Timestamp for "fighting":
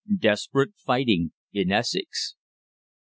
0.83-1.31